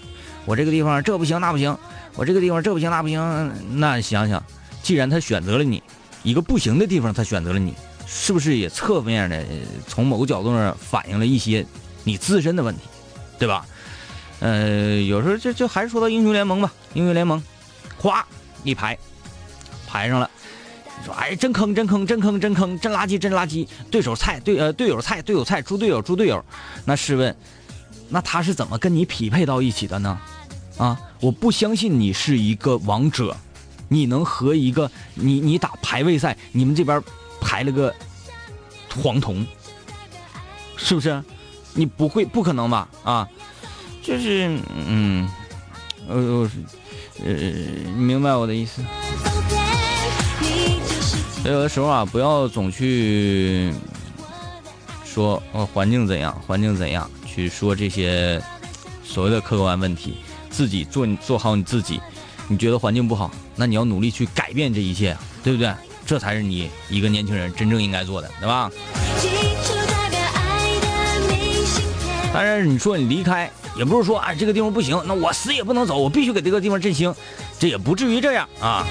[0.47, 1.76] 我这个地方这不行那不行，
[2.14, 4.43] 我这个地方这不行那不行，那想想，
[4.82, 5.82] 既然他选择了你，
[6.22, 7.74] 一个不行的地方他选择了你，
[8.07, 9.45] 是不是也侧面的
[9.86, 11.64] 从某个角度上反映了一些
[12.05, 12.82] 你自身的问题，
[13.38, 13.64] 对吧？
[14.41, 17.43] 呃，有时候就就还是说到英雄联盟吧，英雄联盟，
[18.01, 18.22] 咵
[18.64, 18.99] 一排
[19.86, 20.30] 排上了，
[21.05, 23.68] 说哎，真坑，真坑，真坑，真坑，真垃圾，真垃圾。
[23.91, 26.43] 对手菜，队呃队友菜，队友菜，猪队友，猪队友。
[26.86, 27.36] 那试问，
[28.11, 30.21] 那他是怎么跟你匹配到一起的呢？
[30.77, 33.37] 啊，我不相信你是一个王者，
[33.89, 37.03] 你能和一个你你打排位赛，你们这边
[37.41, 37.95] 排了个
[39.03, 39.47] 黄铜，
[40.77, 41.23] 是不是？
[41.75, 42.89] 你不会，不可能吧？
[43.05, 43.29] 啊，
[44.03, 45.29] 就是嗯，
[46.09, 46.51] 呃
[47.25, 47.33] 呃，
[47.97, 48.83] 你明白我的意思？
[51.45, 53.73] 有的时候啊，不要总去
[55.05, 58.43] 说呃环境怎样，环境怎样去说这些
[59.05, 60.16] 所谓的客观问题，
[60.51, 62.01] 自己做做好你自己。
[62.49, 65.72] 你觉得环境不好，那你要努力去改变这一切，对不对？
[66.05, 68.68] 这才是你一个年轻人真正应该做的，对吧？
[72.33, 77.14] 当然，你说你离开，也不是说啊这个地方不行，那我死也不能走，我必须给这个地方振兴，
[77.61, 78.85] 这也不至于这样啊。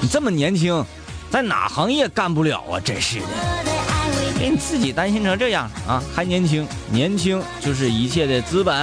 [0.00, 0.84] 你这么年轻，
[1.30, 2.78] 在哪行业干不了啊？
[2.78, 3.26] 真是的，
[4.40, 6.02] 给你自己担心成这样啊！
[6.16, 8.74] 还年轻，年轻就是一切的资本。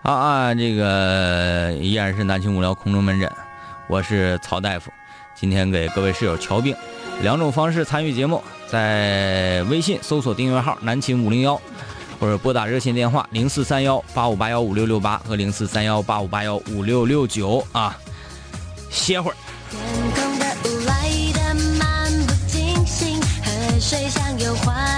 [0.00, 3.30] 啊啊，这个依然是南青无聊空中门诊，
[3.86, 4.90] 我是曹大夫，
[5.34, 6.74] 今天给各位室友瞧病，
[7.20, 11.60] 两种方式参与节目，在微信搜索订阅号南秦五零幺，
[12.18, 17.94] 或者拨打热线电话零四三幺八五八幺五六六八和零四三幺八五八幺五六六九啊。
[18.88, 20.25] 歇会儿。
[23.88, 24.95] 水上有花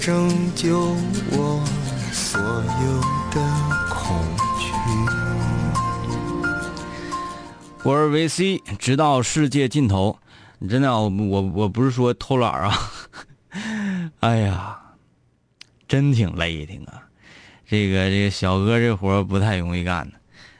[0.00, 0.94] 拯救
[1.32, 1.62] 我
[2.12, 3.00] 所有
[3.32, 3.40] 的
[3.90, 4.24] 恐
[4.58, 4.72] 惧。
[7.82, 10.18] 我是维 C 直到世界尽头，
[10.68, 12.78] 真的，我我不是说偷懒啊，
[14.20, 14.78] 哎呀，
[15.86, 17.02] 真挺累挺啊，
[17.66, 20.14] 这个这个小哥这活不太容易干的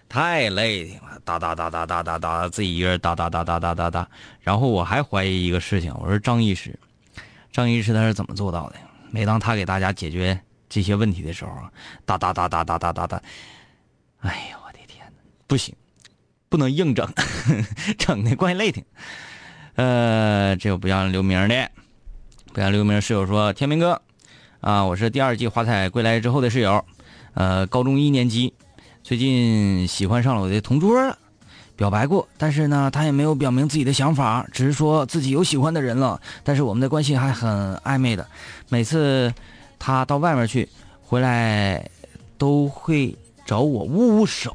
[0.08, 4.08] 太累挺了，哒哒哒哒哒哒哒，自己一个人哒哒哒哒哒哒哒。
[4.40, 6.78] 然后我还怀疑一个事情，我说张医师，
[7.52, 8.76] 张医师他是怎么做到的？
[9.10, 10.38] 每当他给大家解决
[10.68, 11.50] 这些问题的时候，
[12.04, 13.22] 哒哒哒哒哒哒哒哒，
[14.20, 15.04] 哎呀，我的天
[15.46, 15.74] 不行。
[16.50, 17.06] 不能硬整，
[17.98, 18.82] 整的怪累挺。
[19.74, 21.70] 呃，这个不想留名的，
[22.54, 24.00] 不想留名室友说：“天明哥，
[24.62, 26.82] 啊，我是第二季华彩归来之后的室友，
[27.34, 28.54] 呃，高中一年级，
[29.02, 31.14] 最近喜欢上了我的同桌，
[31.76, 36.18] 表白过，但是呢，他也没有表明自己的想法，只是说自己有喜欢的人了。
[36.42, 38.26] 但是我们的关系还很暧昧的。
[38.68, 39.32] 每次
[39.78, 40.68] 他到外面去，
[41.02, 41.88] 回来
[42.36, 43.16] 都会
[43.46, 44.54] 找我握握手。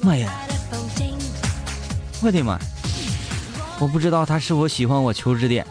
[0.00, 0.32] 妈呀！
[2.22, 2.58] 我的妈！
[3.80, 5.66] 我不知道他是否喜欢我求指点。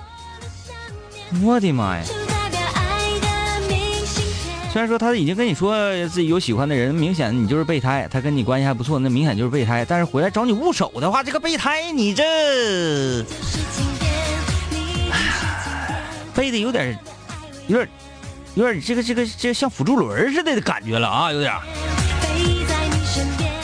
[1.44, 2.04] 我的妈呀！
[4.72, 5.76] 虽然说他已经跟你说
[6.08, 9.84] 自己有喜欢的人，明显你就是备胎，他跟你关系还不错，那明显就是备胎。
[9.84, 12.24] 但是回来找你握手的话，这个备胎你这，
[16.36, 16.98] 背的有点，
[17.68, 17.90] 有点，
[18.56, 21.54] 有点这个这个这像辅助轮似的的感觉了啊，有点。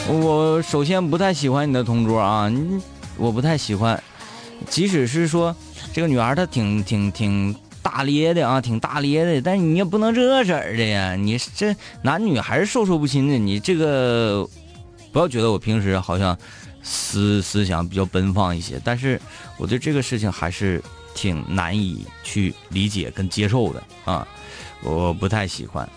[0.08, 2.82] 我首先不太喜欢你的同桌啊，你
[3.18, 4.02] 我不太喜欢，
[4.70, 5.56] 即使是说
[5.94, 7.56] 这个女孩她挺挺挺。
[7.80, 11.16] 大咧的啊，挺大咧的，但是你也不能这色儿的呀。
[11.16, 13.38] 你这男女还是授受不亲的。
[13.38, 14.46] 你这个
[15.14, 16.38] 不要觉得我平时好像
[16.84, 19.20] 思思想比较奔放一些，但是
[19.58, 20.84] 我对这个事情还是
[21.18, 24.28] 挺难以去理解跟接受的啊。
[24.84, 25.90] 我不太喜欢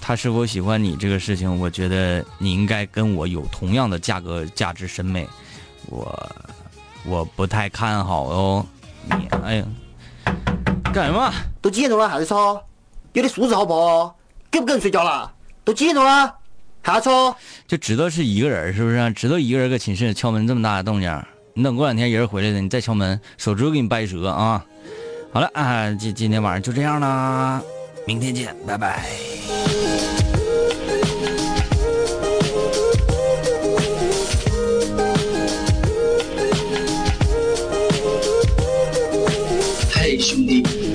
[0.00, 5.28] 他是否喜欢你这个事情，我觉得你应该跟我有同样的价格、价值、审美。
[5.86, 6.32] 我
[7.04, 8.66] 我不太看好哦。
[9.04, 9.66] 你哎呀。
[10.92, 11.32] 干什么？
[11.60, 12.54] 都几点钟了还在吵？
[13.14, 14.16] 有点素质好不好？
[14.50, 15.32] 给不跟人睡觉了？
[15.64, 16.34] 都几点钟了
[16.82, 17.36] 还吵？
[17.66, 19.12] 就知道是一个人是不是？
[19.12, 21.10] 知道一个人搁寝室敲门这么大的动静，
[21.54, 24.64] 你等过两天人回来了，你再敲门，手指头给你掰折啊！
[25.32, 27.62] 好了啊，今今天晚上就这样啦，
[28.06, 29.06] 明天见，拜拜。
[39.94, 40.62] 嘿兄弟，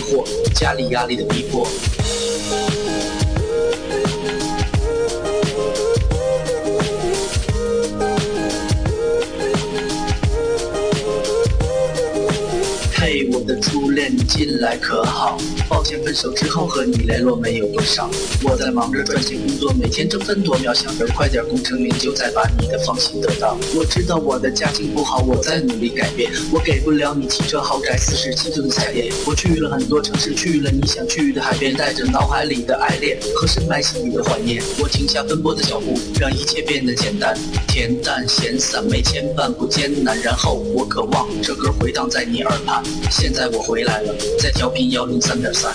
[0.00, 0.24] 惑，
[0.54, 1.66] 家里压力的逼迫。
[12.94, 15.38] 嘿，我的初恋，你近来可好？
[15.70, 18.10] 抱歉，分手之后和你联络没有多少。
[18.42, 23.56] 我在忙着赚钱工作，每天争分夺秒，想着快点功成名就，再把你的芳心得到。
[23.76, 26.28] 我知道我的家境不好，我在努力改变。
[26.52, 29.14] 我给不了你汽车豪宅，四十七寸的彩电。
[29.24, 34.60] 我去了很多城市，去了你想去的海边，带着脑海里的爱恋和深埋心底的怀念。
[34.82, 37.38] 我停下奔波的脚步，让一切变得简单，
[37.70, 40.20] 恬淡闲散，没牵绊不艰难。
[40.22, 42.82] 然后我渴望这歌回荡在你耳畔。
[43.12, 45.72] 现在我回来了，在调频幺零三点三。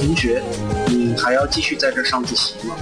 [0.00, 0.42] 同学，
[0.88, 2.74] 你还要继续在这上自习吗？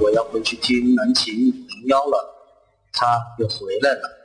[0.00, 1.52] 我要回去听南琴
[1.88, 2.34] 邀了，
[2.92, 4.17] 他又回来了。